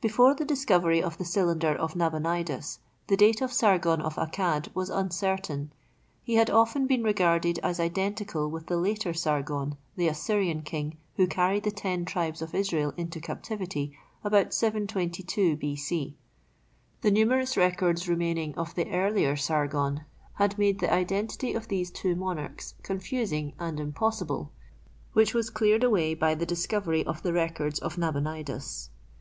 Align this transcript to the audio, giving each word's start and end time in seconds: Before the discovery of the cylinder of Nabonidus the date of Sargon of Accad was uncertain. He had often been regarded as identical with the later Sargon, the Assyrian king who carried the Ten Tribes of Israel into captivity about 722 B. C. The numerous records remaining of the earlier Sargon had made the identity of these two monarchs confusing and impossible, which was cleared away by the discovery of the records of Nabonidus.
Before 0.00 0.32
the 0.32 0.44
discovery 0.44 1.02
of 1.02 1.18
the 1.18 1.24
cylinder 1.24 1.74
of 1.74 1.96
Nabonidus 1.96 2.78
the 3.08 3.16
date 3.16 3.40
of 3.40 3.52
Sargon 3.52 4.00
of 4.00 4.14
Accad 4.14 4.72
was 4.76 4.88
uncertain. 4.90 5.72
He 6.22 6.36
had 6.36 6.48
often 6.48 6.86
been 6.86 7.02
regarded 7.02 7.58
as 7.64 7.80
identical 7.80 8.48
with 8.48 8.66
the 8.68 8.76
later 8.76 9.12
Sargon, 9.12 9.76
the 9.96 10.06
Assyrian 10.06 10.62
king 10.62 10.98
who 11.16 11.26
carried 11.26 11.64
the 11.64 11.72
Ten 11.72 12.04
Tribes 12.04 12.40
of 12.40 12.54
Israel 12.54 12.94
into 12.96 13.18
captivity 13.20 13.92
about 14.22 14.54
722 14.54 15.56
B. 15.56 15.74
C. 15.74 16.16
The 17.00 17.10
numerous 17.10 17.56
records 17.56 18.08
remaining 18.08 18.54
of 18.54 18.72
the 18.76 18.88
earlier 18.92 19.34
Sargon 19.34 20.02
had 20.34 20.56
made 20.56 20.78
the 20.78 20.94
identity 20.94 21.54
of 21.54 21.66
these 21.66 21.90
two 21.90 22.14
monarchs 22.14 22.74
confusing 22.84 23.52
and 23.58 23.80
impossible, 23.80 24.52
which 25.12 25.34
was 25.34 25.50
cleared 25.50 25.82
away 25.82 26.14
by 26.14 26.36
the 26.36 26.46
discovery 26.46 27.04
of 27.04 27.24
the 27.24 27.32
records 27.32 27.80
of 27.80 27.98
Nabonidus. 27.98 28.90